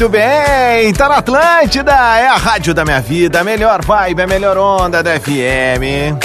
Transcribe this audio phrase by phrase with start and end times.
[0.00, 4.26] Muito bem, tá na Atlântida, é a rádio da minha vida, a melhor vibe, a
[4.26, 6.16] melhor onda da FM.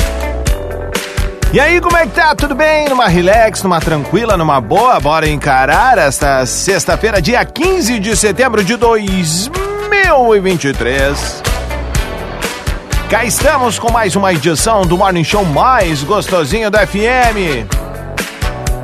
[1.51, 2.34] E aí, como é que tá?
[2.35, 2.88] Tudo bem?
[2.88, 4.98] Numa relax, numa tranquila, numa boa?
[5.01, 11.43] Bora encarar esta sexta-feira, dia 15 de setembro de 2023.
[13.10, 17.85] Cá estamos com mais uma edição do Morning Show mais gostosinho da FM.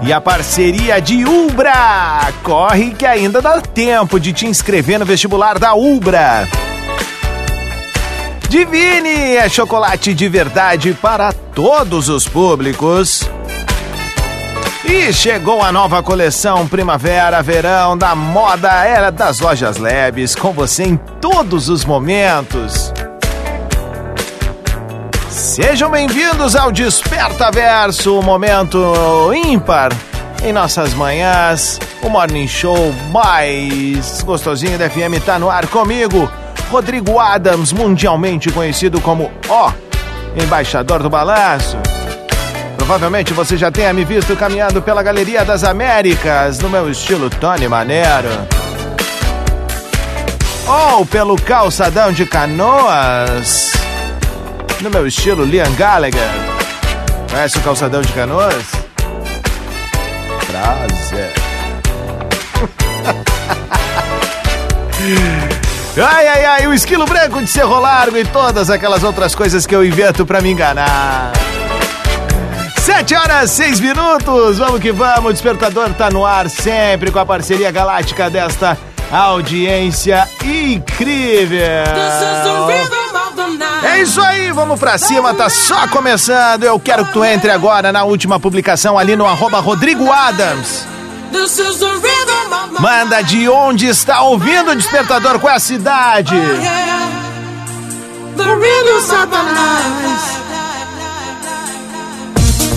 [0.04, 2.34] E a parceria de Ubra.
[2.44, 6.48] Corre que ainda dá tempo de te inscrever no vestibular da Ubra.
[8.50, 13.30] Divine é chocolate de verdade para todos os públicos.
[14.84, 20.98] E chegou a nova coleção Primavera-Verão da Moda Era das Lojas Labs, com você em
[21.22, 22.92] todos os momentos.
[25.64, 29.92] Sejam bem-vindos ao Desperta Verso, o momento ímpar
[30.44, 31.80] em nossas manhãs.
[32.02, 36.30] O Morning Show mais gostosinho da FM tá no ar comigo,
[36.72, 39.72] Rodrigo Adams, mundialmente conhecido como O,
[40.44, 41.78] embaixador do balanço.
[42.76, 47.68] Provavelmente você já tenha me visto caminhando pela Galeria das Américas, no meu estilo Tony
[47.68, 48.48] Manero.
[50.68, 53.72] Ou pelo calçadão de canoas
[54.82, 56.30] no meu estilo Liam Gallagher.
[57.30, 58.66] Conhece o calçadão de canoas?
[60.48, 61.32] Prazer.
[65.98, 69.76] Ai, ai, ai, o esquilo branco de Cerro Largo e todas aquelas outras coisas que
[69.76, 71.34] eu invento pra me enganar.
[72.80, 77.26] Sete horas, seis minutos, vamos que vamos, o Despertador tá no ar sempre com a
[77.26, 78.78] parceria galáctica desta
[79.12, 81.84] audiência incrível.
[83.84, 86.64] É isso aí, vamos pra cima, tá só começando.
[86.64, 90.86] Eu quero que tu entre agora na última publicação ali no arroba Rodrigo Adams.
[92.80, 96.36] Manda de onde está ouvindo o despertador, qual é a cidade?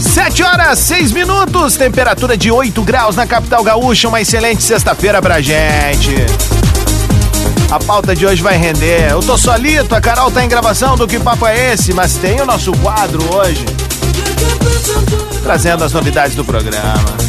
[0.00, 5.40] Sete horas, seis minutos, temperatura de 8 graus na capital gaúcha, uma excelente sexta-feira pra
[5.40, 6.14] gente.
[7.70, 9.10] A pauta de hoje vai render.
[9.10, 12.40] Eu tô solito, a Carol tá em gravação do Que Papo é Esse, mas tem
[12.40, 13.64] o nosso quadro hoje.
[15.42, 17.24] Trazendo as novidades do programa.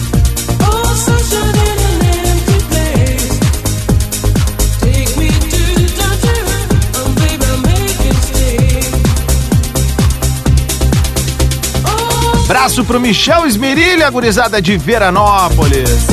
[12.48, 16.08] Braço pro Michel Esmerilha, gurizada de Veranópolis.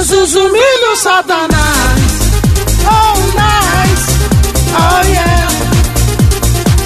[0.00, 2.00] Jesus humilha o Satanás.
[2.86, 4.08] Oh, nice.
[4.72, 5.48] Oh, yeah.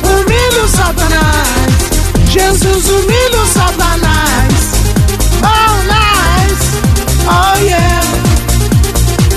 [0.03, 1.69] Humilha o Satanás.
[2.29, 4.55] Jesus humilha o Satanás.
[5.45, 6.67] Oh, nice.
[7.29, 8.01] Oh, yeah.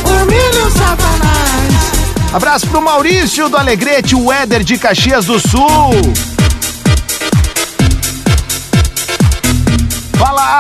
[0.06, 2.34] Humilha o Satanás.
[2.34, 5.92] Abraço pro Maurício do Alegrete, o Éder de Caxias do Sul.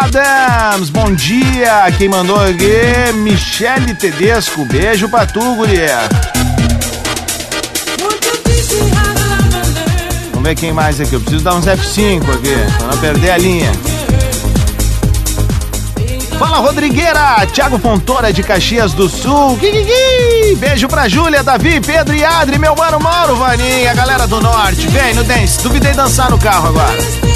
[0.07, 1.91] Adams, bom dia.
[1.97, 3.12] Quem mandou aqui?
[3.13, 4.63] Michele Tedesco.
[4.63, 6.07] Beijo pra tu, guria.
[10.31, 11.13] Vamos ver quem mais aqui.
[11.13, 13.71] Eu preciso dar uns F5 aqui, pra não perder a linha.
[16.39, 19.57] Fala Rodrigueira, Thiago Fontoura de Caxias do Sul.
[19.57, 20.56] Kikiki.
[20.57, 24.88] Beijo pra Júlia, Davi, Pedro e Adri, meu mano Mauro, Vaninha, galera do Norte.
[24.88, 27.26] Vem no dance, duvidei dançar no carro agora.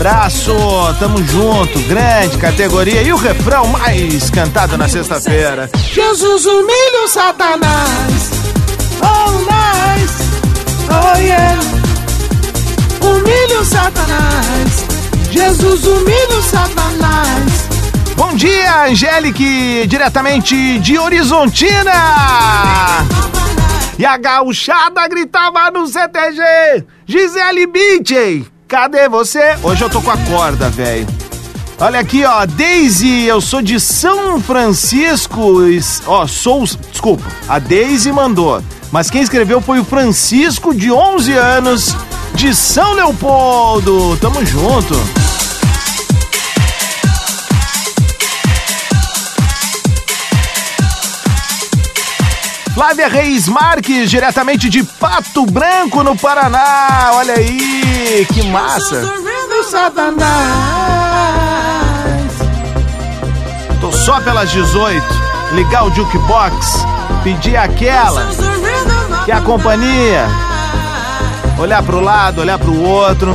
[0.00, 0.54] Abraço,
[0.98, 5.68] tamo junto, grande categoria e o refrão mais cantado na sexta-feira.
[5.92, 8.30] Jesus humilha o Satanás.
[9.02, 10.14] Oh, nice.
[10.88, 11.60] Oh, yeah.
[13.02, 14.86] Humilha o Satanás.
[15.30, 17.68] Jesus humilha o Satanás.
[18.16, 21.92] Bom dia, Angélique, diretamente de Horizontina.
[23.98, 29.56] E a gauchada gritava no CTG, Gisele Bündchen, cadê você?
[29.64, 31.04] Hoje eu tô com a corda, velho.
[31.80, 35.56] Olha aqui, ó, Daisy, eu sou de São Francisco,
[36.06, 38.62] ó, sou, desculpa, a Daisy mandou,
[38.92, 41.96] mas quem escreveu foi o Francisco, de 11 anos,
[42.34, 44.16] de São Leopoldo.
[44.18, 44.94] Tamo junto.
[52.72, 57.10] Flávia Reis Marques, diretamente de Pato Branco, no Paraná.
[57.14, 57.82] Olha aí,
[58.32, 59.02] que massa.
[63.80, 65.04] Tô só pelas 18.
[65.52, 66.84] Ligar o jukebox,
[67.24, 68.26] pedir aquela,
[69.24, 70.26] que é a companhia.
[71.58, 73.34] Olhar pro lado, olhar pro outro.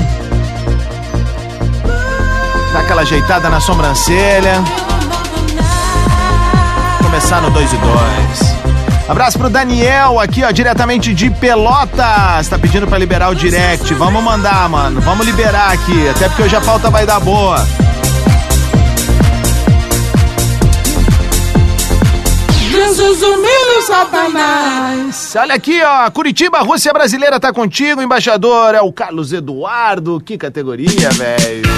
[2.74, 4.64] Dar aquela ajeitada na sobrancelha.
[7.04, 8.45] Começar no 2 e 2.
[9.08, 12.48] Abraço pro Daniel aqui, ó, diretamente de Pelotas.
[12.50, 13.94] Tá pedindo pra liberar o direct.
[13.94, 15.00] Vamos mandar, mano.
[15.00, 16.10] Vamos liberar aqui.
[16.10, 17.64] Até porque hoje a pauta vai dar boa.
[22.72, 23.20] Jesus
[23.86, 25.36] Satanás.
[25.38, 26.10] Olha aqui, ó.
[26.10, 28.02] Curitiba, Rússia Brasileira tá contigo.
[28.02, 30.20] embaixador é o Carlos Eduardo.
[30.20, 31.70] Que categoria, velho.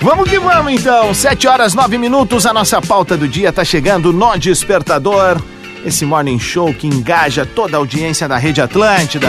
[0.00, 1.12] Vamos que vamos então.
[1.12, 2.46] 7 horas 9 minutos.
[2.46, 5.42] A nossa pauta do dia tá chegando no Despertador
[5.84, 9.28] esse morning show que engaja toda a audiência da Rede Atlântida.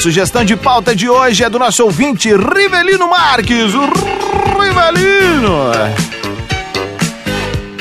[0.00, 3.72] Sugestão de pauta de hoje é do nosso ouvinte Rivelino Marques.
[4.58, 5.72] Rivelino!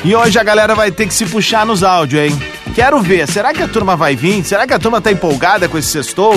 [0.04, 2.40] E hoje a galera vai ter que se puxar nos áudios, hein?
[2.76, 4.44] Quero ver, será que a turma vai vir?
[4.44, 6.34] Será que a turma tá empolgada com esse sextou?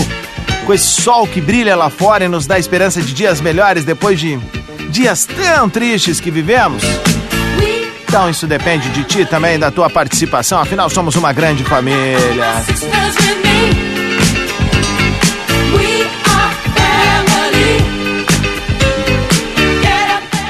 [0.64, 4.20] Com esse sol que brilha lá fora e nos dá esperança de dias melhores depois
[4.20, 4.38] de
[4.90, 6.82] dias tão tristes que vivemos?
[8.16, 12.46] Então isso depende de ti também, da tua participação, afinal somos uma grande família.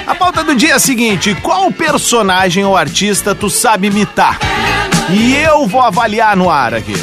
[0.06, 4.38] A pauta do dia é a seguinte: qual personagem ou artista tu sabe imitar?
[5.10, 6.94] E eu vou avaliar no ar aqui.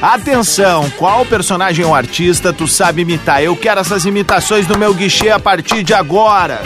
[0.00, 3.42] Atenção, qual personagem ou artista tu sabe imitar?
[3.42, 6.62] Eu quero essas imitações no meu guichê a partir de agora.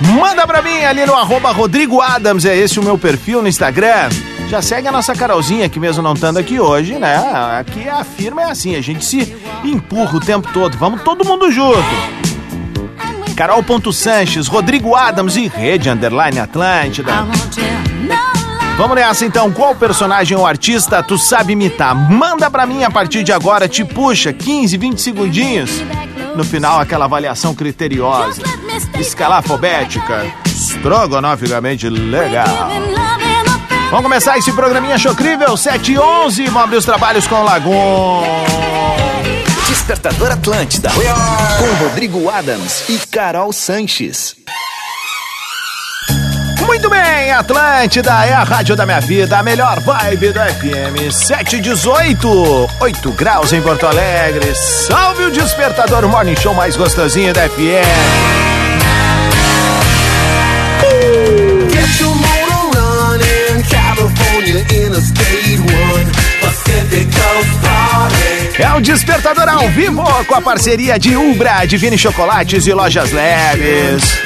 [0.00, 4.08] Manda pra mim ali no arroba Rodrigo Adams, é esse o meu perfil no Instagram.
[4.48, 7.16] Já segue a nossa Carolzinha, que mesmo não estando aqui hoje, né?
[7.58, 10.78] Aqui a firma é assim, a gente se empurra o tempo todo.
[10.78, 11.82] Vamos todo mundo junto.
[13.36, 17.26] Carol.Sanches, Rodrigo Adams e Rede Underline Atlântida.
[18.76, 21.94] Vamos nessa então, qual personagem ou artista tu sabe imitar?
[21.94, 25.70] Manda pra mim a partir de agora, te puxa, 15, 20 segundinhos.
[26.36, 28.42] No final, aquela avaliação criteriosa
[28.98, 32.70] escalafobética, estrogonoficamente legal.
[33.90, 38.22] Vamos começar esse programinha chocrível, 7 e 11, vamos abrir os trabalhos com o Lagoon.
[39.66, 44.36] Despertador Atlântida, com Rodrigo Adams e Carol Sanches.
[46.66, 52.68] Muito bem, Atlântida é a rádio da minha vida, a melhor vibe do FM 718,
[52.78, 54.54] 8 graus em Porto Alegre.
[54.54, 58.47] Salve o despertador Morning Show mais gostosinho da FM.
[68.58, 74.18] É o Despertador ao vivo com a parceria de Ubra, Divine Chocolates e Lojas Leves.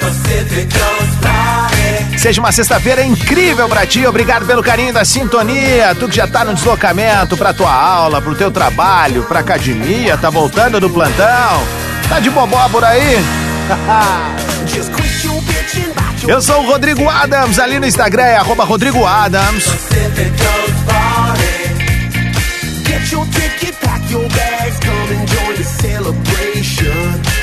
[2.16, 5.94] Seja uma sexta-feira incrível pra ti, obrigado pelo carinho da sintonia.
[5.94, 10.30] Tu que já tá no deslocamento pra tua aula, pro teu trabalho, pra academia, tá
[10.30, 11.62] voltando do plantão.
[12.08, 13.22] Tá de bobó por aí?
[16.26, 19.64] Eu sou o Rodrigo Adams, ali no Instagram é arroba Rodrigo Adams.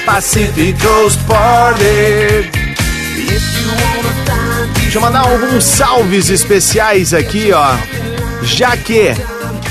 [0.06, 2.50] Pacific Coast Party.
[4.82, 7.76] Deixa eu mandar alguns salves especiais aqui, ó.
[8.44, 9.14] Já que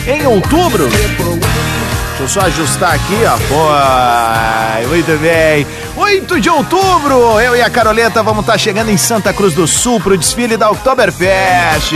[0.06, 0.88] em outubro.
[0.88, 3.36] Deixa eu só ajustar aqui, ó.
[3.48, 5.66] Pô, muito bem.
[5.98, 9.66] 8 de outubro, eu e a Caroleta vamos estar tá chegando em Santa Cruz do
[9.66, 11.92] Sul pro desfile da Oktoberfest.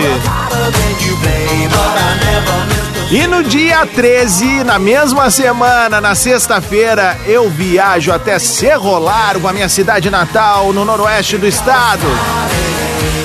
[3.13, 9.53] E no dia 13, na mesma semana, na sexta-feira, eu viajo até Cerro Largo, a
[9.53, 12.07] minha cidade natal, no noroeste do estado.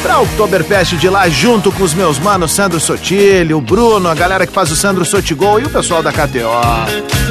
[0.04, 4.46] Pra Oktoberfest de lá, junto com os meus manos Sandro Sotilho, o Bruno, a galera
[4.46, 7.27] que faz o Sandro Sotigol e o pessoal da KTO.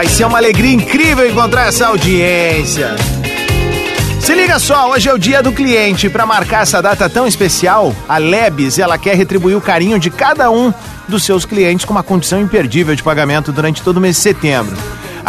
[0.00, 2.96] Vai ser uma alegria incrível encontrar essa audiência.
[4.18, 6.08] Se liga só, hoje é o dia do cliente.
[6.08, 10.50] Para marcar essa data tão especial, a Lebes ela quer retribuir o carinho de cada
[10.50, 10.72] um
[11.06, 14.74] dos seus clientes com uma condição imperdível de pagamento durante todo o mês de setembro.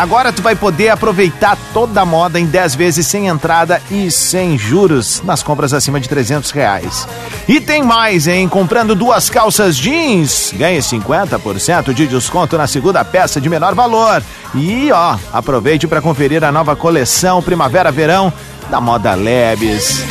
[0.02, 4.58] Agora tu vai poder aproveitar toda a moda em 10 vezes sem entrada e sem
[4.58, 7.08] juros nas compras acima de 300 reais.
[7.48, 8.50] E tem mais, hein?
[8.50, 14.24] Comprando duas calças jeans, ganhe 50% de desconto na segunda peça de menor valor.
[14.56, 18.34] E ó, aproveite para conferir a nova coleção Primavera-Verão
[18.72, 20.04] da Moda Lebes.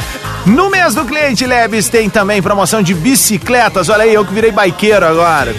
[0.47, 3.89] No mês do cliente Lebes tem também promoção de bicicletas.
[3.89, 5.53] Olha aí, eu que virei baiqueiro agora.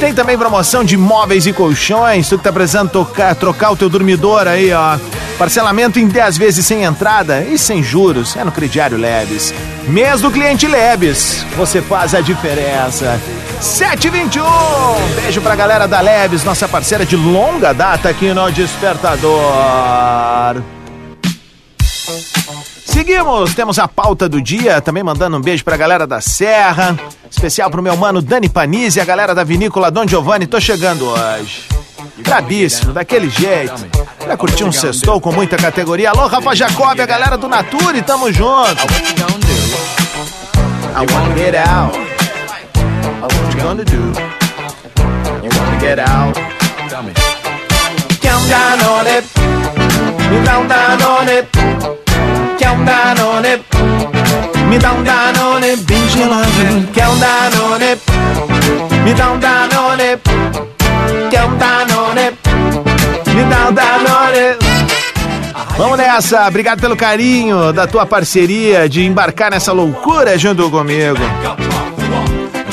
[0.00, 2.28] Tem também promoção de móveis e colchões.
[2.28, 4.98] Tu que tá precisando tocar, trocar o teu dormidor aí, ó.
[5.38, 8.36] Parcelamento em 10 vezes sem entrada e sem juros.
[8.36, 9.52] É no crediário Lebes.
[9.88, 11.44] Mês do cliente Lebes.
[11.56, 13.20] Você faz a diferença.
[13.60, 14.44] 721.
[15.14, 19.52] Beijo pra galera da Lebes, nossa parceira de longa data aqui no Despertador.
[23.16, 26.94] Seguimos, temos a pauta do dia, também mandando um beijo pra galera da Serra,
[27.30, 31.64] especial pro meu mano Dani Panizzi, a galera da vinícola Dom Giovanni, tô chegando hoje.
[32.18, 33.86] Brabíssimo, daquele jeito.
[34.18, 36.10] Pra curtir um sextou com muita categoria.
[36.10, 38.84] Alô, Rafa Jacob, a galera do Nature, tamo junto.
[40.94, 41.96] I wanna get out.
[43.22, 44.12] What you gonna do?
[45.42, 46.38] You wanna get out.
[48.20, 49.24] Count down on it.
[50.30, 51.48] Me down down on it.
[52.58, 53.62] Down on it.
[54.68, 55.06] Me down
[55.38, 55.84] on it.
[55.84, 56.46] Bem gelado.
[56.94, 58.00] Down on it.
[59.04, 60.20] Me on it.
[61.30, 62.36] Count down on it.
[63.34, 64.58] Me down on it.
[65.76, 71.18] Vamos nessa, obrigado pelo carinho da tua parceria de embarcar nessa loucura junto comigo.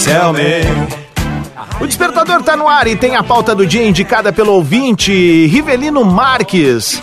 [0.04, 0.34] Tell.
[1.82, 5.12] O despertador tá no ar e tem a pauta do dia indicada pelo ouvinte
[5.48, 7.02] Rivelino Marques.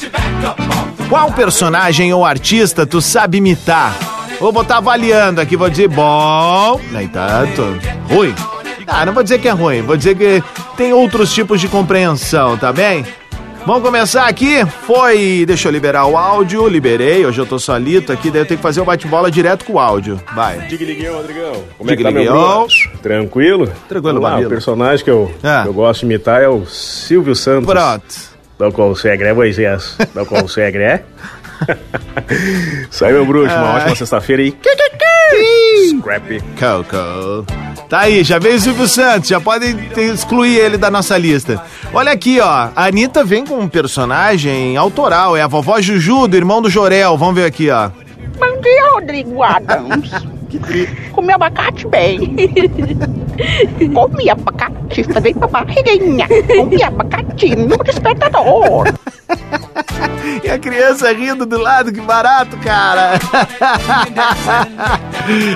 [1.10, 3.94] Qual personagem ou artista tu sabe imitar?
[4.38, 7.62] Vou botar avaliando aqui, vou dizer bom, nem tanto.
[8.08, 8.34] Ruim?
[8.86, 10.42] Ah, não vou dizer que é ruim, vou dizer que
[10.76, 13.04] tem outros tipos de compreensão, tá bem?
[13.66, 14.64] Vamos começar aqui.
[14.86, 15.44] Foi.
[15.46, 16.66] Deixa eu liberar o áudio.
[16.66, 17.26] Liberei.
[17.26, 19.78] Hoje eu tô solito aqui, daí eu tenho que fazer o bate-bola direto com o
[19.78, 20.18] áudio.
[20.34, 20.60] Vai.
[20.60, 21.52] Diga ligueu, Rodrigão.
[21.76, 22.66] Como é que tá, meu?
[23.02, 23.70] Tranquilo?
[23.86, 24.38] Tranquilo, Vamos lá.
[24.40, 25.60] O personagem que eu, Ah.
[25.64, 27.66] que eu gosto de imitar é o Silvio Santos.
[27.70, 28.29] Pronto.
[28.60, 29.96] Não consegue, né, Moisés?
[30.14, 31.00] Não consegue, né?
[32.90, 33.54] Isso aí, meu bruxo.
[33.56, 33.76] Uma Ai.
[33.76, 34.54] ótima sexta-feira aí.
[35.98, 36.42] Scrappy.
[36.58, 37.46] Coco.
[37.88, 41.62] Tá aí, já veio o Silvio Santos, já podem excluir ele da nossa lista.
[41.92, 42.68] Olha aqui, ó.
[42.76, 47.16] A Anitta vem com um personagem autoral, é a vovó Juju, do irmão do Jorel.
[47.16, 47.88] Vamos ver aqui, ó.
[48.38, 50.10] Bom dia, Rodrigo Adams.
[51.12, 52.18] Comi abacate bem.
[53.94, 56.26] Comi abacate, falei pra barriguinha.
[56.56, 58.92] Comi abacate no despertador.
[60.42, 63.18] E a criança rindo do lado, que barato, cara.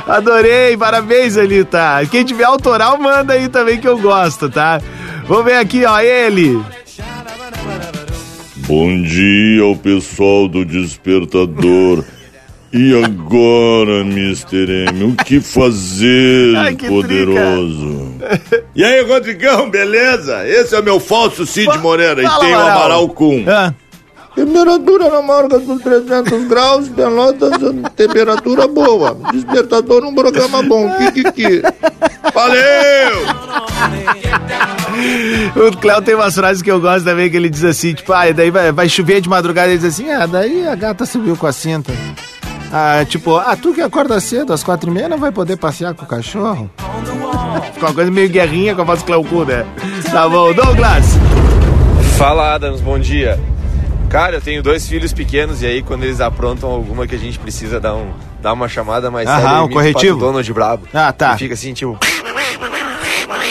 [0.06, 2.06] Adorei, parabéns, Anitta.
[2.10, 4.80] Quem tiver autoral, manda aí também que eu gosto, tá?
[5.26, 6.62] Vamos ver aqui, ó, ele.
[8.66, 12.04] Bom dia ao pessoal do Despertador.
[12.76, 14.86] E agora, Mr.
[14.92, 18.14] M, o que fazer, Ai, que poderoso?
[18.74, 20.44] E aí, Rodrigão, beleza?
[20.48, 23.08] Esse é o meu falso Cid Moreira e Fala, tem o Amaral.
[23.10, 23.44] Cum.
[23.46, 23.72] Ah,
[24.34, 27.52] Temperatura na marca dos 300 graus, Pelotas,
[27.94, 29.16] temperatura boa.
[29.32, 31.62] Despertador num programa bom, Kikiki.
[32.34, 33.24] Valeu!
[35.54, 38.32] O Cléo tem umas frases que eu gosto também, que ele diz assim, tipo, ah,
[38.32, 41.46] daí vai, vai chover de madrugada, ele diz assim, ah, daí a gata subiu com
[41.46, 41.92] a cinta.
[42.76, 45.94] Ah, tipo, ah, tu que acorda cedo, às quatro e meia, não vai poder passear
[45.94, 46.68] com o cachorro?
[47.72, 49.64] Ficou uma coisa meio guerrinha com a voz do Cléo Cu, né?
[50.10, 51.06] Tá bom, Douglas.
[52.18, 53.38] Fala Adams, bom dia.
[54.10, 57.38] Cara, eu tenho dois filhos pequenos e aí quando eles aprontam alguma que a gente
[57.38, 58.10] precisa dar, um,
[58.42, 60.12] dar uma chamada mais Aham, séria, eu um imito corretivo?
[60.14, 60.88] o Pato Donald brabo.
[60.92, 61.34] Ah, tá.
[61.34, 61.96] E fica assim, tipo...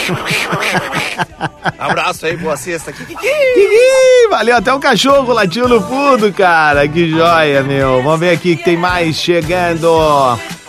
[1.78, 2.90] Abraço aí, boa sexta.
[2.90, 6.86] Ih, valeu, até o cachorro latiu no fundo, cara.
[6.88, 8.02] Que joia, meu.
[8.02, 9.88] Vamos ver aqui que tem mais chegando.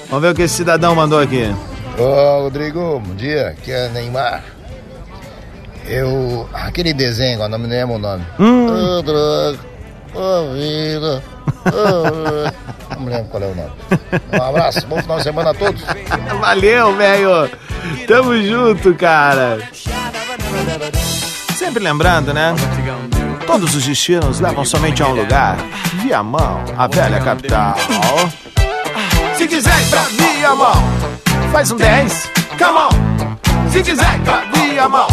[0.09, 1.53] Vamos ver o que esse cidadão mandou aqui.
[1.97, 3.49] Ô, Rodrigo, bom dia.
[3.49, 4.43] Aqui é Neymar.
[5.87, 6.49] Eu.
[6.53, 8.25] Aquele desenho, eu não me lembro o nome.
[8.39, 9.59] Ô, droga.
[10.13, 11.23] Ô, vida.
[11.65, 13.71] Ô, não me lembro qual é o nome.
[14.33, 15.83] Um abraço, bom final de semana a todos.
[16.39, 17.49] Valeu, velho.
[18.07, 19.59] Tamo junto, cara.
[21.55, 22.53] Sempre lembrando, né?
[23.45, 25.57] Todos os destinos levam somente a um lugar.
[26.01, 27.75] Viamão, a velha capital.
[29.35, 30.83] Se quiser ir pra Viamão,
[31.51, 32.31] faz um 10.
[32.57, 33.69] Come on.
[33.69, 35.07] Se quiser ir pra Viamão,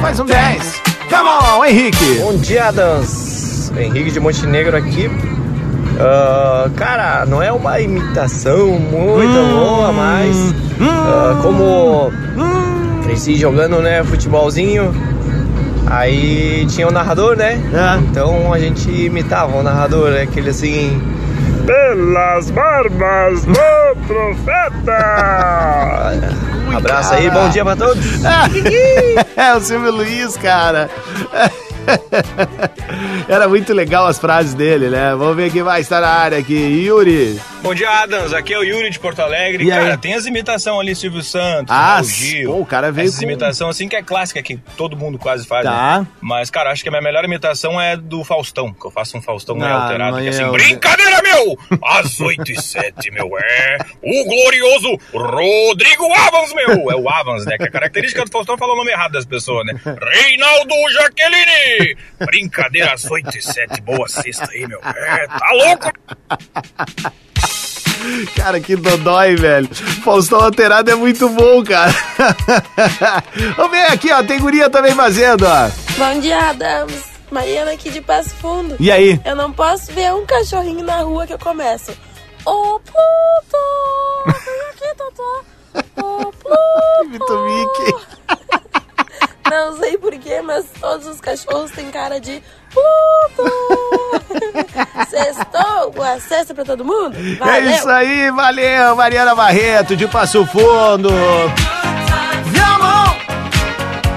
[0.00, 0.82] faz um 10.
[1.08, 2.18] Come on, Henrique.
[2.20, 3.72] Bom dia, Adams.
[3.76, 5.08] Henrique de Montenegro aqui.
[6.00, 12.12] Ah, cara, não é uma imitação muito boa, mas ah, como
[13.02, 14.94] cresci jogando, né, futebolzinho,
[15.86, 17.60] aí tinha o narrador, né?
[18.10, 21.02] Então a gente imitava o narrador, né, aquele assim.
[21.66, 24.98] Pelas barbas do profeta!
[26.76, 28.04] Abraço aí, bom dia pra todos!
[29.36, 30.88] é o Silvio Luiz, cara.
[33.28, 35.14] Era muito legal as frases dele, né?
[35.14, 36.54] Vamos ver quem vai estar na área aqui.
[36.54, 37.40] Yuri.
[37.68, 38.32] Bom dia, Adams.
[38.32, 39.62] Aqui é o Yuri de Porto Alegre.
[39.62, 39.78] E aí?
[39.78, 42.50] cara, tem as imitações ali, Silvio Santos, Ah, Gil.
[42.50, 45.46] pô, o cara veio Essa com- imitação assim que é clássica, que todo mundo quase
[45.46, 46.00] faz, Tá.
[46.00, 46.06] né?
[46.18, 49.20] Mas, cara, acho que a minha melhor imitação é do Faustão, que eu faço um
[49.20, 51.58] Faustão Ah, alterado, que é assim, o- brincadeira, meu!
[51.84, 56.90] Às 8 e 7, meu, é o glorioso Rodrigo Avans, meu!
[56.90, 57.58] É o Avans, né?
[57.58, 59.74] Que a característica do Faustão é falar o nome errado das pessoas, né?
[59.84, 61.98] Reinaldo Jaqueline!
[62.18, 64.80] Brincadeira às 8 e 7, boa sexta aí, meu.
[64.82, 65.92] É, tá louco?
[68.34, 69.68] Cara, que dodói, velho.
[70.02, 71.94] Faustão alterado é muito bom, cara.
[73.56, 74.22] Vamos ver aqui, ó.
[74.22, 75.70] Tem guria também fazendo, ó.
[75.96, 77.02] Bom dia, Adams.
[77.30, 78.76] Mariana aqui de Passo Fundo.
[78.80, 79.20] E aí?
[79.24, 81.92] Eu não posso ver um cachorrinho na rua que eu começo.
[82.44, 84.38] Ô, Pluto!
[84.44, 85.44] Vem aqui, Totó.
[86.02, 87.10] Ô, Pluto!
[87.10, 87.94] Vitor Mickey.
[89.50, 93.50] Não sei porquê, mas todos os cachorros têm cara de Pluto!
[96.08, 97.14] Boa sexta pra todo mundo?
[97.38, 97.54] Valeu!
[97.54, 101.10] É isso aí, valeu, Mariana Barreto, de Passo Fundo.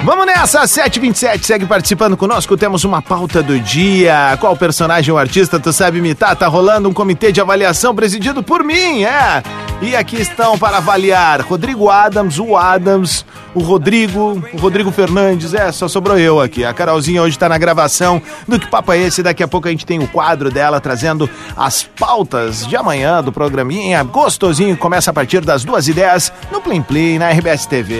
[0.04, 0.26] Vamos!
[0.26, 4.36] Nessa, 727, segue participando conosco, temos uma pauta do dia.
[4.40, 6.36] Qual personagem ou artista tu sabe imitar?
[6.36, 9.44] Tá rolando um comitê de avaliação presidido por mim, é.
[9.82, 15.72] E aqui estão para avaliar Rodrigo Adams, o Adams, o Rodrigo, o Rodrigo Fernandes, é,
[15.72, 16.66] só sobrou eu aqui.
[16.66, 19.22] A Carolzinha hoje tá na gravação do Que Papo é Esse?
[19.22, 23.32] Daqui a pouco a gente tem o quadro dela trazendo as pautas de amanhã do
[23.32, 24.04] programinha.
[24.04, 28.00] Gostosinho, começa a partir das duas ideias no Plim Plim, na RBS TV.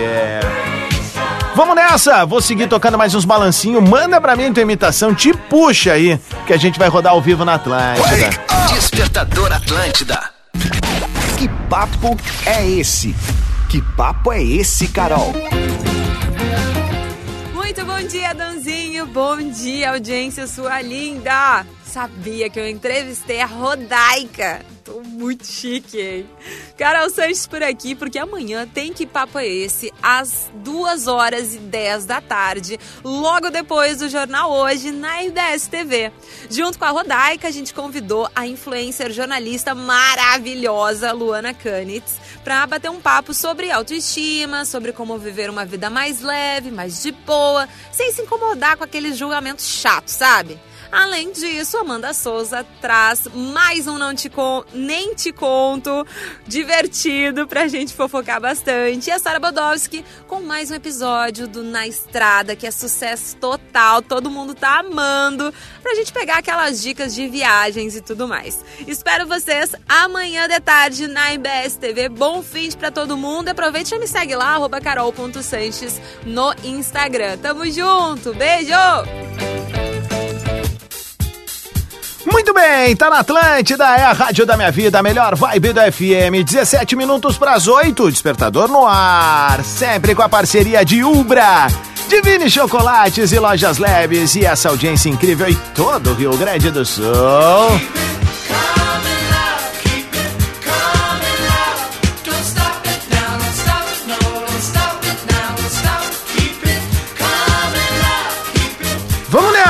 [1.54, 2.24] Vamos nessa!
[2.24, 3.86] Vou seguir tocando mais uns balancinhos.
[3.86, 7.44] Manda pra mim tua imitação, te puxa aí, que a gente vai rodar ao vivo
[7.44, 8.30] na Atlântida.
[8.72, 10.18] Despertador Atlântida.
[11.38, 13.14] Que papo é esse?
[13.68, 15.32] Que papo é esse, Carol?
[17.52, 19.06] Muito bom dia, Danzinho.
[19.06, 21.66] Bom dia, audiência sua linda.
[21.84, 24.60] Sabia que eu entrevistei a Rodaica.
[24.84, 26.28] Tô muito chique, hein?
[26.76, 31.58] Carol Sanches por aqui, porque amanhã tem que papo é esse, às 2 horas e
[31.58, 36.10] 10 da tarde, logo depois do Jornal Hoje, na RBS TV.
[36.50, 42.90] Junto com a Rodaica, a gente convidou a influencer jornalista maravilhosa, Luana Kanitz, para bater
[42.90, 48.12] um papo sobre autoestima, sobre como viver uma vida mais leve, mais de boa, sem
[48.12, 50.58] se incomodar com aquele julgamento chato, sabe?
[50.92, 56.06] Além disso, Amanda Souza traz mais um Não Te Con Nem Te Conto
[56.46, 59.08] divertido pra gente fofocar bastante.
[59.08, 64.02] E a Sara Bodowski com mais um episódio do Na Estrada, que é sucesso total,
[64.02, 65.52] todo mundo tá amando,
[65.82, 68.62] pra gente pegar aquelas dicas de viagens e tudo mais.
[68.86, 72.10] Espero vocês amanhã de tarde na IBS TV.
[72.10, 73.48] Bom fim pra todo mundo.
[73.48, 77.38] Aproveite e me segue lá, carol.sanches no Instagram.
[77.38, 79.71] Tamo junto, beijo!
[82.24, 85.90] Muito bem, tá na Atlântida, é a rádio da minha vida, a melhor vibe da
[85.90, 86.44] FM.
[86.44, 89.62] 17 minutos pras 8, despertador no ar.
[89.64, 91.66] Sempre com a parceria de Ubra,
[92.08, 94.36] Divine Chocolates e Lojas Leves.
[94.36, 97.02] E essa audiência incrível em todo o Rio Grande do Sul.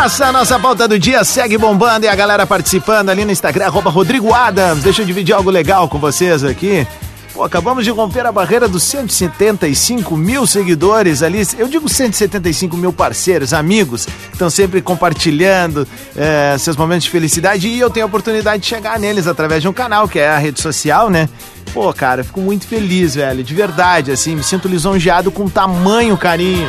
[0.02, 3.66] Vamos nessa, nossa pauta do dia segue bombando e a galera participando ali no Instagram,
[3.66, 4.82] arroba Rodrigo Adams.
[4.82, 6.84] Deixa eu dividir algo legal com vocês aqui.
[7.32, 11.46] Pô, acabamos de romper a barreira dos 175 mil seguidores ali.
[11.56, 15.86] Eu digo 175 mil parceiros, amigos, estão sempre compartilhando
[16.16, 19.68] eh, seus momentos de felicidade e eu tenho a oportunidade de chegar neles através de
[19.68, 21.28] um canal, que é a rede social, né?
[21.72, 26.18] Pô, cara, eu fico muito feliz, velho, de verdade, assim, me sinto lisonjeado com tamanho
[26.18, 26.68] carinho.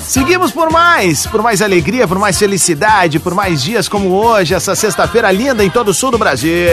[0.00, 4.74] Seguimos por mais, por mais alegria, por mais felicidade, por mais dias como hoje, essa
[4.74, 6.68] sexta-feira linda em todo o sul do Brasil.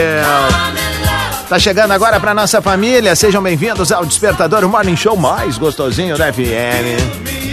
[1.48, 6.16] Tá chegando agora pra nossa família, sejam bem-vindos ao Despertador o Morning Show mais gostosinho
[6.16, 7.52] da FM.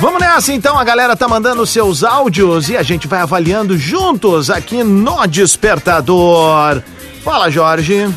[0.00, 4.50] Vamos nessa então, a galera tá mandando seus áudios e a gente vai avaliando juntos
[4.50, 6.82] aqui no Despertador.
[7.24, 8.08] Fala, Jorge.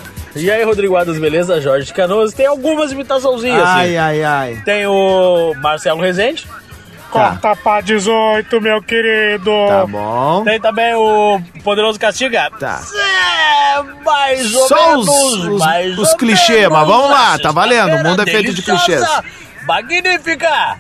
[0.42, 1.60] E aí, Rodrigo Adams, beleza?
[1.62, 2.34] Jorge de Canoas.
[2.34, 3.98] Tem algumas imitaçãozinhas, Ai, assim.
[3.98, 4.62] ai, ai.
[4.66, 6.48] Tem o Marcelo Rezende,
[7.12, 9.50] Corta pra 18, meu querido.
[9.68, 10.44] Tá bom.
[10.44, 12.52] Tem também o Poderoso Castiga.
[12.60, 12.80] Tá.
[12.96, 15.08] É, mais ou Só menos.
[15.08, 16.74] os- os- mais os ou clichê, menos.
[16.74, 19.04] mas vamos lá, A tá valendo, o mundo é feito de clichês.
[19.66, 20.78] Magnífica.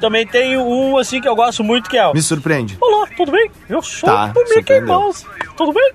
[0.00, 2.12] Também tem um, assim, que eu gosto muito, que é o...
[2.12, 2.76] Me surpreende.
[2.80, 3.50] Olá, tudo bem?
[3.68, 4.80] Eu sou Tá, o Mickey.
[4.80, 5.24] Mouse.
[5.56, 5.92] Tudo bem?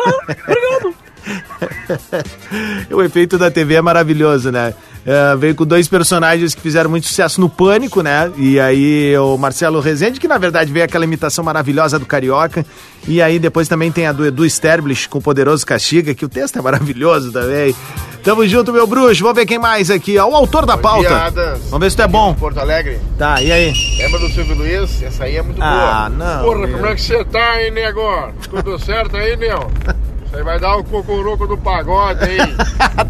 [0.00, 0.10] Ah,
[0.48, 0.94] obrigado.
[2.90, 4.74] o efeito da TV é maravilhoso, né?
[5.06, 8.30] É, veio com dois personagens que fizeram muito sucesso no Pânico, né?
[8.38, 12.64] E aí o Marcelo Rezende, que na verdade veio aquela imitação maravilhosa do Carioca.
[13.06, 16.28] E aí depois também tem a do Edu Sterblich com o Poderoso Castiga, que o
[16.28, 17.74] texto é maravilhoso também.
[18.22, 19.20] Tamo junto, meu bruxo.
[19.22, 20.16] Vamos ver quem mais aqui.
[20.16, 20.26] ó.
[20.26, 21.06] O autor da pauta.
[21.06, 21.64] dia, Adams.
[21.68, 22.32] Vamos ver se tu é bom.
[22.32, 22.98] Porto Alegre.
[23.18, 23.74] Tá, e aí?
[23.98, 25.02] Lembra do Silvio Luiz?
[25.02, 26.26] Essa aí é muito Ah, boa.
[26.36, 26.76] não, Porra, meu.
[26.78, 28.00] como é que você tá, hein, nego?
[28.48, 29.70] Tudo certo aí, meu?
[30.30, 32.38] Você vai dar o cocuruco do pagode aí.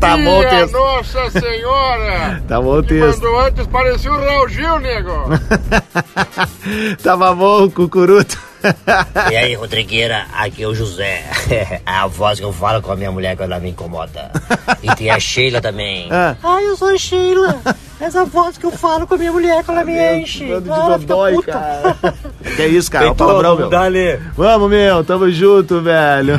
[0.00, 0.72] Tá bom Minha texto.
[0.74, 2.42] Nossa Senhora!
[2.48, 3.22] Tá bom Que texto.
[3.22, 5.12] mandou antes, parecia o Raul Gil, nego.
[7.03, 8.38] Tava bom, cucuruto.
[9.31, 11.24] E aí, Rodrigueira, aqui é o José.
[11.50, 14.31] É a voz que eu falo com a minha mulher quando ela me incomoda.
[14.83, 16.09] E tem a Sheila também.
[16.11, 16.35] Ah.
[16.42, 17.61] Ai, eu sou a Sheila.
[18.00, 20.46] Essa voz que eu falo com a minha mulher quando ela me enche.
[20.46, 21.96] Bando de Ah, dodói, cara.
[22.57, 23.07] Que é isso, cara?
[23.07, 23.68] É um Tem palavrão, meu.
[23.68, 24.18] dale.
[24.37, 25.05] Vamos, meu.
[25.05, 26.38] Tamo junto, velho.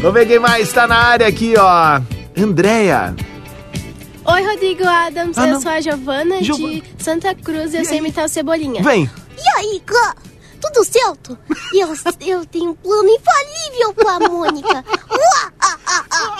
[0.00, 2.00] Vamos ver quem mais tá na área aqui, ó.
[2.38, 3.14] Andréia.
[4.24, 5.36] Oi, Rodrigo Adams.
[5.38, 5.60] Ah, eu não.
[5.60, 8.82] sou a Giovana Giova- de Santa Cruz e eu sei imitar o Cebolinha.
[8.82, 9.10] Vem.
[9.40, 10.14] E aí, Clã?
[10.60, 11.38] Tudo certo?
[11.72, 11.88] Eu,
[12.26, 14.84] eu tenho um plano infalível com a Mônica.
[15.10, 16.36] Uá, ah, ah, ah,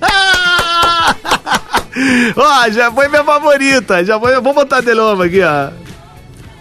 [0.00, 1.16] ah.
[2.36, 4.04] Ó, já foi minha favorita.
[4.04, 4.40] Já foi.
[4.40, 5.70] Vou botar de novo aqui, ó.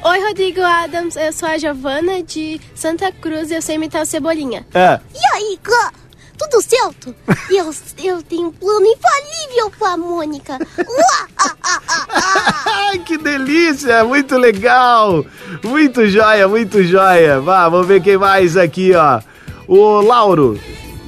[0.10, 1.16] Oi, Rodrigo Adams.
[1.16, 4.66] Eu sou a Giovana de Santa Cruz e eu sei imitar o Cebolinha.
[4.74, 5.00] É.
[5.14, 5.92] E aí, Clã?
[6.38, 7.16] Tudo certo?
[7.50, 7.74] Eu,
[8.04, 10.54] eu tenho um plano infalível com a Mônica.
[10.54, 14.04] Uá, ah, ah, ah, que delícia!
[14.04, 15.26] Muito legal!
[15.64, 17.40] Muito joia, muito joia.
[17.40, 19.22] Vá, vamos ver quem mais aqui, ó.
[19.68, 20.60] O Lauro.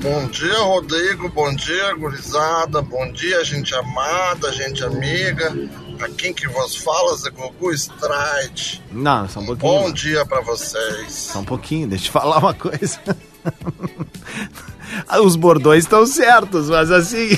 [0.01, 1.27] Bom dia, Rodrigo.
[1.29, 2.81] Bom dia, gurizada.
[2.81, 5.53] Bom dia, gente amada, gente amiga.
[5.99, 8.81] Aqui que vos fala é Gugu Stride.
[8.91, 9.71] Não, só um pouquinho.
[9.73, 11.11] Bom dia pra vocês.
[11.11, 12.99] Só um pouquinho, deixa eu falar uma coisa.
[15.23, 17.37] Os bordões estão certos, mas assim.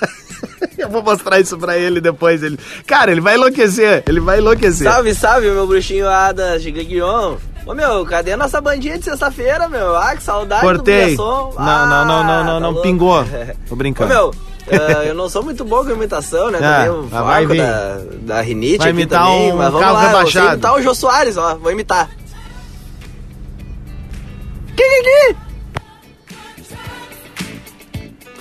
[0.78, 2.42] eu vou mostrar isso pra ele depois.
[2.42, 2.58] Ele...
[2.86, 4.02] Cara, ele vai enlouquecer.
[4.06, 4.90] Ele vai enlouquecer.
[4.90, 7.36] Salve, salve, meu bruxinho Ada Gigaguion.
[7.64, 9.94] Ô meu, cadê a nossa bandinha de sexta-feira, meu?
[9.96, 11.14] Ah, que saudade Cortei.
[11.16, 11.60] do Não, Mulhersom.
[11.62, 13.24] não, não, não, não, tá não, pingou.
[13.68, 14.08] Tô Ô brincando.
[14.12, 14.34] meu,
[14.66, 16.58] eh, eu não sou muito bom com imitação, né?
[16.60, 17.62] Ah, também o foco vir.
[17.62, 20.52] da, da rinite Vai aqui imitar também, um mas vamos lá, rebaixado.
[20.54, 22.10] imitar o Jô Soares, ó, vou imitar.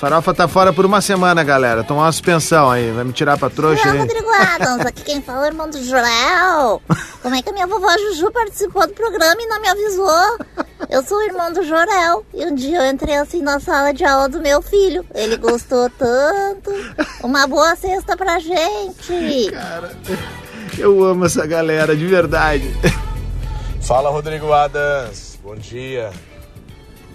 [0.02, 1.84] Farofa tá fora por uma semana, galera.
[1.84, 2.92] Tomar uma suspensão aí.
[2.92, 4.00] Vai me tirar pra trouxa Olá, aí.
[4.00, 4.84] Rodrigo Adams.
[4.84, 6.82] Aqui quem fala é o irmão do Jorel.
[7.22, 10.40] Como é que a minha vovó Juju participou do programa e não me avisou?
[10.90, 12.26] Eu sou o irmão do Jorel.
[12.34, 15.06] E um dia eu entrei assim na sala de aula do meu filho.
[15.14, 16.72] Ele gostou tanto.
[17.22, 19.52] Uma boa cesta pra gente.
[19.52, 19.92] Cara,
[20.80, 22.76] eu amo essa galera, de verdade.
[23.82, 25.31] Fala, Rodrigo Adams.
[25.44, 26.12] Bom dia.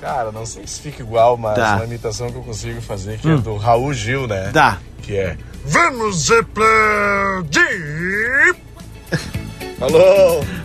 [0.01, 1.77] Cara, não sei se fica igual, mas Tá.
[1.77, 3.37] uma imitação que eu consigo fazer, que Hum.
[3.37, 4.51] é do Raul Gil, né?
[4.53, 4.79] Tá.
[5.03, 5.39] Que é...
[5.65, 7.67] Vamos explodir!
[9.79, 10.45] Falou!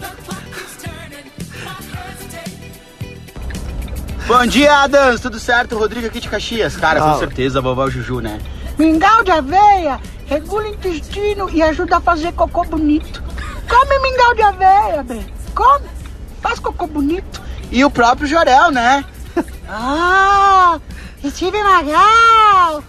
[4.27, 5.19] Bom dia, Adams.
[5.21, 5.77] Tudo certo?
[5.77, 6.75] Rodrigo aqui de Caxias.
[6.77, 8.39] Cara, com certeza, vovó Juju, né?
[8.77, 13.21] Mingau de aveia regula o intestino e ajuda a fazer cocô bonito.
[13.69, 15.25] Come mingau de aveia, bem.
[15.53, 15.85] Come.
[16.41, 17.41] Faz cocô bonito.
[17.71, 19.03] E o próprio Jorel, né?
[19.73, 20.77] Ah,
[21.25, 22.83] Steve Magal.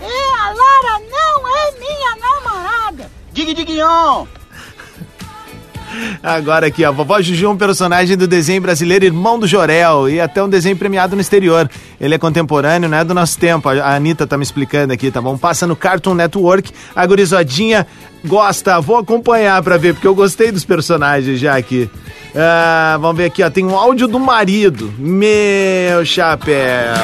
[0.00, 3.10] E a Lara não é minha namorada.
[3.32, 4.26] Dig Diguion.
[6.22, 6.92] Agora aqui, ó.
[6.92, 10.76] Vovó Juju é um personagem do desenho brasileiro Irmão do Jorel e até um desenho
[10.76, 11.68] premiado no exterior.
[12.00, 13.68] Ele é contemporâneo, não é do nosso tempo.
[13.68, 15.36] A Anitta tá me explicando aqui, tá bom?
[15.36, 16.70] Passa no Cartoon Network.
[16.94, 17.86] A gurizadinha
[18.24, 18.80] gosta.
[18.80, 21.90] Vou acompanhar pra ver, porque eu gostei dos personagens já aqui.
[22.40, 23.50] Ah, vamos ver aqui, ó.
[23.50, 24.94] Tem um áudio do marido.
[24.96, 26.94] Meu chapéu.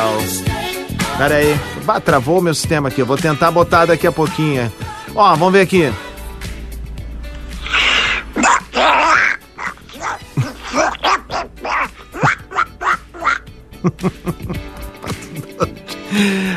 [1.18, 1.58] Pera aí.
[1.84, 3.00] Bah, travou o meu sistema aqui.
[3.00, 4.72] Eu vou tentar botar daqui a pouquinho.
[5.12, 5.92] Ó, vamos ver aqui.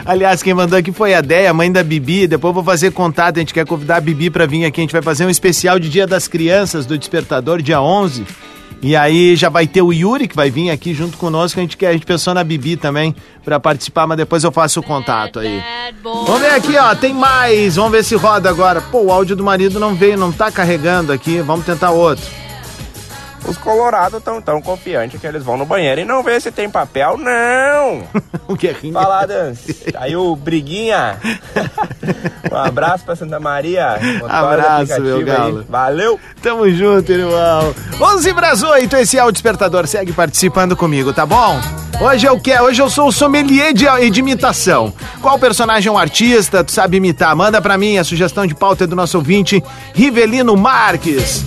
[0.06, 2.28] Aliás, quem mandou aqui foi a Deia, mãe da Bibi.
[2.28, 3.38] Depois vou fazer contato.
[3.38, 4.82] A gente quer convidar a Bibi pra vir aqui.
[4.82, 8.24] A gente vai fazer um especial de Dia das Crianças do Despertador, dia 11.
[8.82, 11.60] E aí já vai ter o Yuri que vai vir aqui junto conosco.
[11.60, 14.80] A gente, quer, a gente pensou na Bibi também pra participar, mas depois eu faço
[14.80, 15.62] o contato aí.
[16.04, 16.94] Vamos ver aqui, ó.
[16.96, 17.76] Tem mais.
[17.76, 18.80] Vamos ver se roda agora.
[18.82, 21.40] Pô, o áudio do marido não veio, não tá carregando aqui.
[21.42, 22.26] Vamos tentar outro.
[23.48, 26.70] Os colorados estão tão confiantes que eles vão no banheiro e não vê se tem
[26.70, 28.04] papel, não!
[28.48, 29.94] o que é Fala, Dance.
[29.96, 31.18] Aí o Briguinha.
[32.52, 33.98] um abraço pra Santa Maria.
[34.28, 35.60] Abraço, meu galo.
[35.60, 35.66] aí.
[35.70, 36.20] Valeu!
[36.42, 37.74] Tamo junto, irmão.
[38.00, 39.88] 11 para 8, esse é o Despertador.
[39.88, 41.60] Segue participando comigo, tá bom?
[42.00, 44.94] Hoje eu quero, hoje eu sou o sommelier de, de imitação.
[45.22, 47.36] Qual personagem é um artista, tu sabe imitar?
[47.36, 51.44] Manda pra mim a sugestão de pauta é do nosso ouvinte, Rivelino Marques.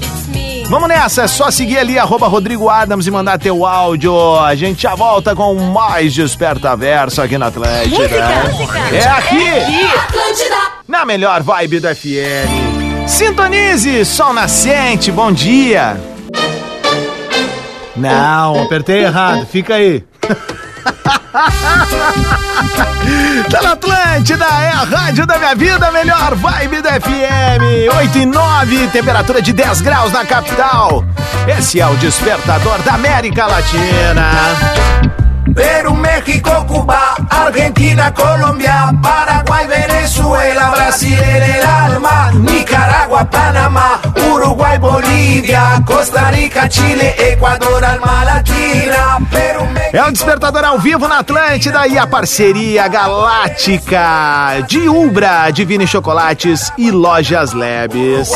[0.71, 4.39] Vamos nessa, é só seguir ali, arroba Rodrigo Adams e mandar teu áudio.
[4.39, 8.05] A gente já volta com mais Desperta Verso aqui na Atlântida.
[8.93, 9.51] É aqui,
[10.87, 13.05] na melhor vibe do FM.
[13.05, 16.01] Sintonize, Sol Nascente, bom dia.
[17.97, 20.05] Não, apertei errado, fica aí.
[23.51, 27.95] Tá na Atlântida, é a rádio da minha vida, melhor vibe da FM.
[27.97, 31.05] 8 e 9, temperatura de 10 graus na capital.
[31.47, 35.20] Esse é o despertador da América Latina.
[35.55, 45.83] Perú, México, Cuba, Argentina, Colombia, Paraguay, Venezuela, Brasil en el alma, Nicaragua, Panamá, Uruguay, Bolívia,
[45.85, 49.97] Costa Rica, Chile, Ecuador, alma latina, Perú, México.
[49.97, 56.73] É o despertador ao vivo na Atlântida e a parceria galáctica de Ubra, Divine Chocolates
[56.79, 58.31] e Lojas Labs.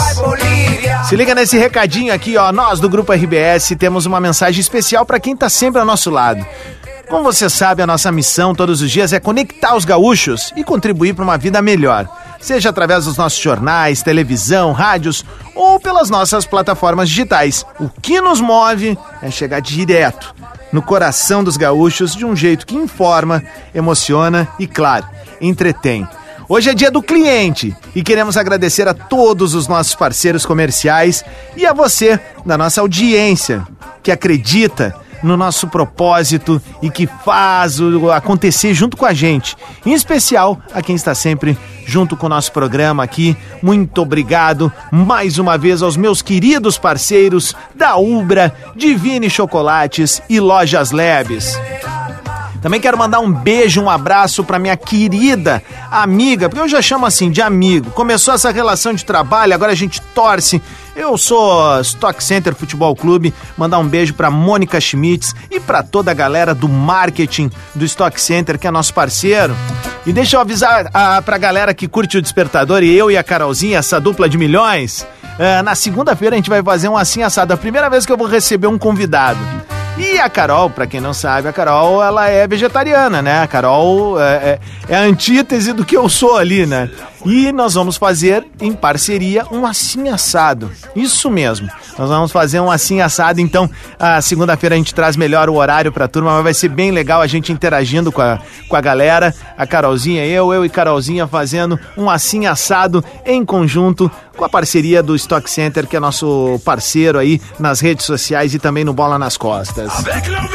[1.08, 2.50] Se liga nesse recadinho aqui, ó.
[2.50, 6.44] Nós do Grupo RBS temos uma mensagem especial para quem tá sempre ao nosso lado.
[7.08, 11.14] Como você sabe, a nossa missão todos os dias é conectar os gaúchos e contribuir
[11.14, 12.08] para uma vida melhor.
[12.40, 17.64] Seja através dos nossos jornais, televisão, rádios ou pelas nossas plataformas digitais.
[17.78, 20.34] O que nos move é chegar direto
[20.72, 23.42] no coração dos gaúchos de um jeito que informa,
[23.74, 25.06] emociona e, claro,
[25.40, 26.08] entretém.
[26.48, 31.24] Hoje é dia do cliente e queremos agradecer a todos os nossos parceiros comerciais
[31.56, 33.66] e a você, da nossa audiência,
[34.02, 39.56] que acredita no nosso propósito e que faz o acontecer junto com a gente.
[39.84, 43.36] Em especial a quem está sempre junto com o nosso programa aqui.
[43.62, 50.90] Muito obrigado mais uma vez aos meus queridos parceiros da Ubra, Divine Chocolates e Lojas
[50.90, 51.58] Labs.
[52.64, 57.04] Também quero mandar um beijo, um abraço para minha querida amiga, porque eu já chamo
[57.04, 57.90] assim de amigo.
[57.90, 60.62] Começou essa relação de trabalho, agora a gente torce.
[60.96, 63.34] Eu sou Stock Center Futebol Clube.
[63.56, 68.20] Mandar um beijo para Mônica Schmitz e para toda a galera do marketing do Stock
[68.20, 69.56] Center, que é nosso parceiro.
[70.06, 73.24] E deixa eu avisar a, pra galera que curte o Despertador e eu e a
[73.24, 75.04] Carolzinha, essa dupla de milhões.
[75.38, 77.52] ah, na segunda-feira a gente vai fazer um assim assado.
[77.52, 79.38] A primeira vez que eu vou receber um convidado.
[79.96, 83.42] E a Carol, pra quem não sabe, a Carol ela é vegetariana, né?
[83.42, 86.90] A Carol é, é- é a antítese do que eu sou ali, né?
[87.24, 90.70] E nós vamos fazer em parceria um assim assado.
[90.94, 91.68] Isso mesmo.
[91.98, 93.40] Nós vamos fazer um assim assado.
[93.40, 96.90] Então, a segunda-feira a gente traz melhor o horário pra turma, mas vai ser bem
[96.90, 99.34] legal a gente interagindo com a, com a galera.
[99.56, 105.02] A Carolzinha, eu, eu e Carolzinha fazendo um assim assado em conjunto com a parceria
[105.02, 109.18] do Stock Center, que é nosso parceiro aí nas redes sociais e também no Bola
[109.18, 109.92] nas Costas.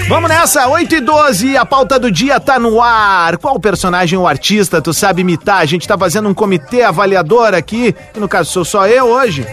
[0.08, 3.38] Vamos nessa, 8 e 12, a pauta do dia tá no ar.
[3.38, 5.58] Qual personagem ou artista tu sabe imitar?
[5.58, 9.46] A gente tá fazendo um comitê avaliador aqui, que no caso sou só eu hoje.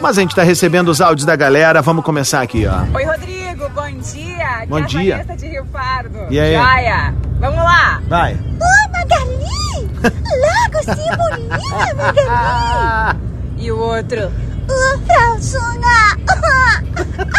[0.00, 2.96] Mas a gente tá recebendo os áudios da galera, vamos começar aqui, ó.
[2.96, 4.46] Oi, Rodrigo, bom dia.
[4.56, 5.16] Aqui Bom é dia.
[5.18, 6.18] Vanessa de Rio Pardo.
[6.30, 6.54] E aí?
[6.54, 7.14] Joia.
[7.40, 8.02] Vamos lá.
[8.08, 8.32] Vai.
[8.34, 9.90] Oi, Magali!
[10.06, 13.20] Logo sim, boninha, Magali!
[13.56, 14.30] E o outro?
[14.68, 16.16] Ô, Frauzinha!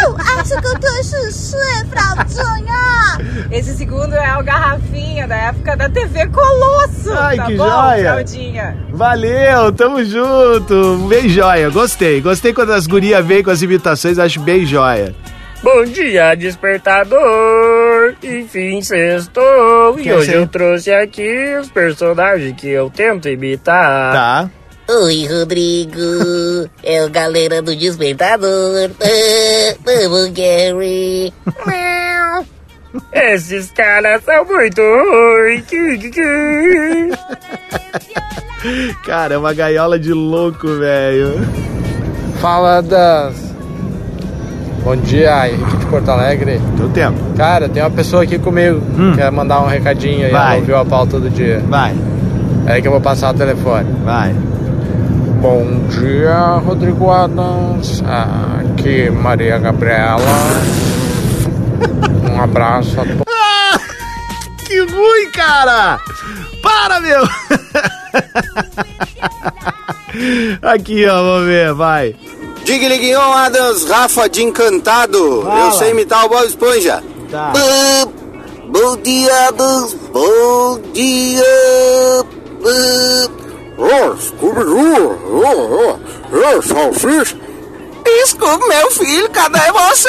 [0.02, 1.56] Eu acho que eu tô chuchu,
[1.90, 3.48] Frauzinha!
[3.50, 7.12] Esse segundo é o Garrafinha, da época da TV Colosso.
[7.12, 8.12] Ai, tá que bom, joia.
[8.14, 8.76] Fraldinha?
[8.90, 11.06] Valeu, tamo junto.
[11.08, 12.20] Bem joia, gostei.
[12.20, 15.14] Gostei quando as gurias vêm com as imitações, acho bem joia.
[15.62, 18.14] Bom dia, despertador!
[18.22, 19.98] Enfim, sextou.
[19.98, 24.12] E hoje eu trouxe aqui os personagens que eu tento imitar.
[24.12, 24.50] Tá.
[24.90, 26.00] Oi, Rodrigo.
[26.82, 28.90] É o galera do Despertador.
[29.84, 31.32] Vamos, Gary.
[33.12, 35.64] Esses caras são muito ruins.
[39.04, 41.34] Cara, é uma gaiola de louco, velho.
[42.40, 43.34] Fala das.
[44.82, 46.58] Bom dia, Henrique de Porto Alegre.
[46.78, 47.18] Teu tempo.
[47.36, 48.80] Cara, tem uma pessoa aqui comigo.
[49.14, 50.46] Quer mandar um recadinho aí, Vai.
[50.52, 51.62] ela ouviu a pauta do dia.
[51.68, 51.94] Vai.
[52.66, 53.86] É aí que eu vou passar o telefone.
[54.02, 54.34] Vai.
[55.40, 58.02] Bom dia, Rodrigo Adams.
[58.04, 60.20] Aqui, Maria Gabriela.
[62.28, 63.22] Um abraço a todos.
[63.30, 63.78] Ah,
[64.66, 65.98] que ruim, cara!
[66.62, 67.22] Para, meu!
[70.70, 72.14] Aqui, ó, vamos ver, vai.
[72.64, 75.42] Digliguinhon Adams, Rafa de Encantado.
[75.42, 75.60] Fala.
[75.60, 77.02] Eu sei imitar o Bob Esponja.
[77.30, 77.52] Tá.
[78.68, 79.94] Bom dia, Adams.
[80.12, 81.44] Bom dia.
[83.78, 85.18] Oh, Scooby-Doo.
[85.30, 85.98] Oh, oh,
[86.56, 87.36] oh, salsicha.
[88.26, 90.08] Scooby, meu filho, cadê você?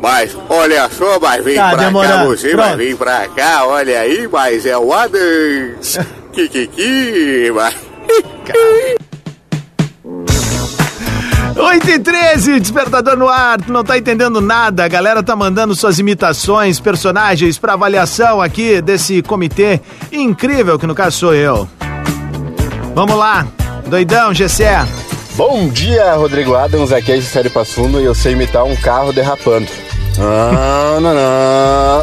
[0.00, 2.28] Mas, olha só, mas vem Tá, pra cá, demorando.
[2.36, 2.78] você vai Pronto.
[2.78, 5.98] vir pra cá, olha aí, mas é o Adams.
[6.32, 7.74] Kikiki, mas...
[11.56, 14.84] 8 e 13, despertador no ar, tu não tá entendendo nada.
[14.84, 19.80] A galera tá mandando suas imitações, personagens pra avaliação aqui desse comitê
[20.12, 21.68] incrível, que no caso sou eu.
[22.98, 23.46] Vamos lá,
[23.86, 24.76] doidão, Gessé.
[25.36, 26.90] Bom dia, Rodrigo Adams.
[26.90, 29.68] Aqui é Gisele Passundo e eu sei imitar um carro derrapando.
[30.18, 32.02] Ah, não, não.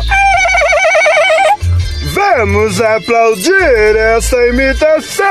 [2.14, 5.26] Vamos aplaudir essa imitação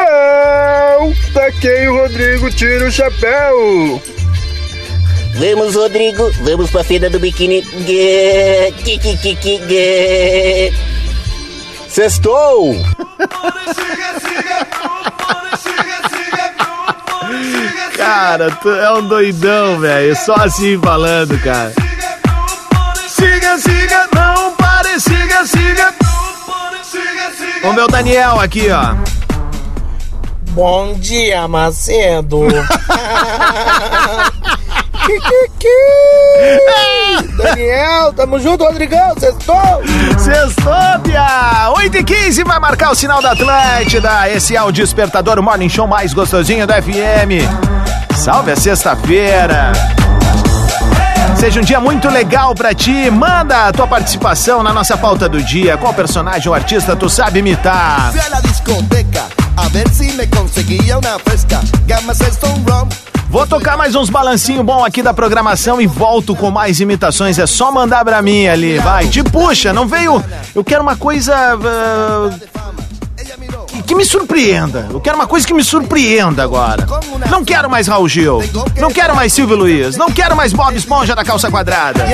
[1.32, 4.02] da quem o Rodrigo tira o chapéu.
[5.32, 7.64] Vamos, Rodrigo, vamos pra feira do biquíni.
[11.88, 12.76] Sextou!
[17.96, 20.16] Cara, tu é um doidão, velho.
[20.16, 21.72] Só assim falando, cara.
[23.08, 25.94] Siga, siga, não pare, siga, siga.
[27.62, 28.94] Vamos ver o Daniel aqui, ó.
[30.50, 32.42] Bom dia, Macedo.
[37.36, 39.82] Daniel, tamo junto, Rodrigão, sextou?
[40.18, 41.70] Sextou, Pia!
[41.76, 44.30] 8 e 15 vai marcar o sinal da Atlântida.
[44.30, 47.44] Esse é o Despertador o Morning Show mais gostosinho da FM.
[48.24, 49.70] Salve a sexta-feira!
[51.36, 53.10] Seja um dia muito legal pra ti.
[53.10, 55.76] Manda a tua participação na nossa pauta do dia.
[55.76, 58.12] Qual personagem ou artista tu sabe imitar?
[58.12, 59.26] Fui a la discoteca
[59.58, 61.60] a ver si me conseguía una fresca.
[61.86, 62.88] Gamas Stone Rum.
[63.28, 67.38] Vou tocar mais uns balancinho bom aqui da programação e volto com mais imitações.
[67.38, 69.06] É só mandar pra mim ali, vai.
[69.06, 70.24] Te puxa, não veio.
[70.54, 71.34] Eu quero uma coisa.
[71.36, 72.83] ah,
[73.86, 74.88] que- me surpreenda.
[74.90, 76.86] Eu quero uma coisa que me surpreenda agora.
[77.30, 78.42] Não quero mais Raul Gil.
[78.76, 79.96] Não quero mais Silvio Luiz.
[79.96, 82.04] Não quero mais Bob Esponja da calça quadrada.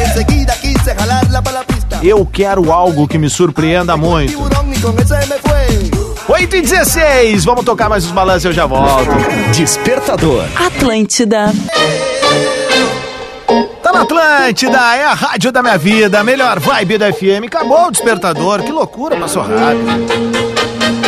[2.03, 4.31] Eu quero algo que me surpreenda muito.
[4.33, 5.91] Tiburón y con ese me fue.
[6.29, 9.11] 8 e 16, vamos tocar mais os balanços e eu já volto.
[9.53, 10.45] Despertador.
[10.55, 11.53] Atlântida.
[13.83, 17.47] Tá na Atlântida, é a rádio da minha vida, a melhor vibe da FM.
[17.47, 21.00] Acabou o despertador, que loucura, passou rápido.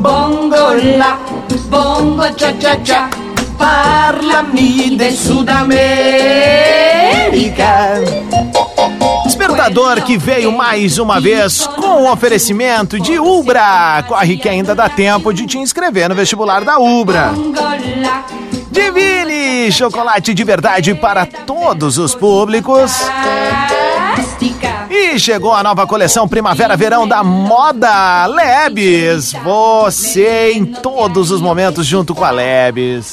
[0.00, 1.18] Bongo la,
[1.68, 3.08] bongo cha cha cha.
[3.58, 5.76] Parlami de Sudamérica.
[9.26, 14.02] Despertador que veio mais uma vez com o oferecimento de Ubra.
[14.08, 17.32] Corre que ainda dá tempo de te inscrever no vestibular da Ubra.
[18.70, 22.90] Divine, chocolate de verdade para todos os públicos.
[24.90, 29.32] E chegou a nova coleção Primavera-Verão da Moda Lebes.
[29.32, 33.12] Você em todos os momentos junto com a Lebes.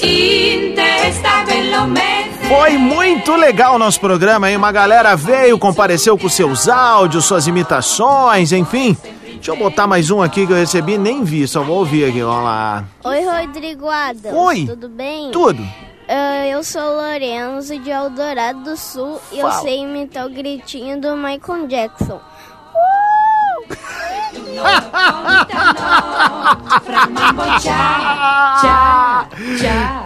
[2.47, 4.57] Foi muito legal o nosso programa, hein?
[4.57, 8.97] Uma galera veio, compareceu com seus áudios, suas imitações, enfim.
[9.35, 12.23] Deixa eu botar mais um aqui que eu recebi, nem vi, só vou ouvir aqui,
[12.23, 12.85] vamos lá.
[13.03, 14.35] Oi, Rodrigo Adams.
[14.35, 14.65] Oi.
[14.65, 15.29] Tudo bem?
[15.29, 15.63] Tudo.
[16.07, 19.61] Ah, eu sou Lorenzo de Eldorado do Sul e eu Fala.
[19.61, 22.21] sei imitar o gritinho do Michael Jackson.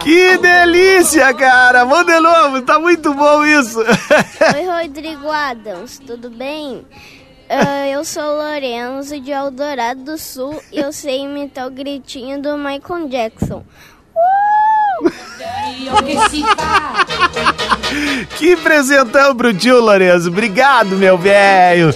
[0.00, 1.84] Que delícia, cara!
[1.84, 3.80] Vamos de novo, tá muito bom isso.
[3.80, 5.98] Oi, Rodrigo Adams.
[5.98, 6.86] Tudo bem?
[7.48, 12.56] Ah, eu sou Lorenzo de Eldorado do Sul e eu sei imitar o gritinho do
[12.56, 13.64] Michael Jackson.
[18.38, 20.30] Que presentão pro tio Lorenzo.
[20.30, 21.94] Obrigado, meu velho.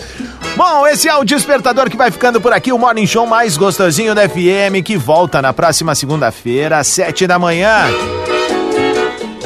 [0.57, 4.15] Bom, esse é o Despertador que vai ficando por aqui, o Morning Show mais gostosinho
[4.15, 7.85] da FM, que volta na próxima segunda-feira, às sete da manhã.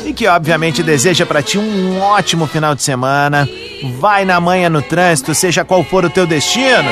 [0.05, 3.49] E que, obviamente, deseja pra ti um ótimo final de semana.
[3.99, 6.91] Vai na manhã no trânsito, seja qual for o teu destino.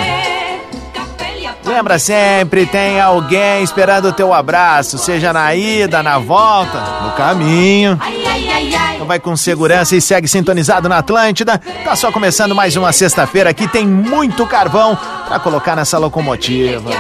[1.68, 7.98] Lembra sempre, tem alguém esperando o teu abraço, seja na ida, na volta, no caminho.
[8.94, 11.60] Então vai com segurança e segue sintonizado na Atlântida.
[11.84, 14.98] Tá só começando mais uma sexta-feira aqui, tem muito carvão
[15.28, 16.90] pra colocar nessa locomotiva.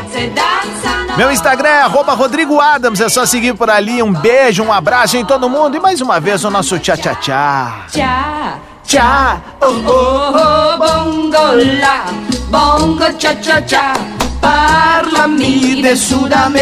[1.16, 4.02] Meu Instagram é arroba Rodrigo Adams, é só seguir por ali.
[4.02, 7.86] Um beijo, um abraço em todo mundo e mais uma vez o nosso tchá-tchá-tchá.
[7.92, 8.58] Cha,
[8.88, 12.04] cha, oh, oh, oh, bongo la,
[12.48, 13.92] bongo cha cha cha,
[14.40, 16.56] parlami de Sudamerica.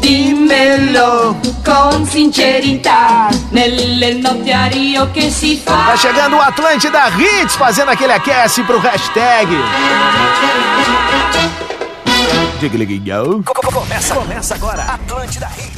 [0.00, 5.88] Dimmelo con sincerità, nelle notti a Rio che si fa.
[5.88, 9.48] Tá chegando o Atlântida Hits, fazendo aquele aquece pro hashtag.
[13.70, 14.82] Começa, começa agora.
[14.84, 15.75] Atlântida Hits.